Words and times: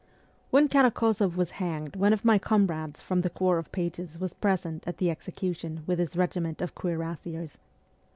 When 0.49 0.67
Karakozoff 0.67 1.35
was 1.35 1.51
hanged 1.61 1.95
one 1.95 2.11
of 2.11 2.25
my 2.25 2.39
comrades 2.39 3.01
from 3.01 3.21
the 3.21 3.29
corps 3.29 3.59
of 3.59 3.71
pages 3.71 4.17
was 4.17 4.33
present 4.33 4.83
at 4.87 4.97
the 4.97 5.11
execution 5.11 5.83
with 5.85 5.99
his 5.99 6.17
regiment 6.17 6.59
of 6.59 6.73
cuirassiers. 6.73 7.59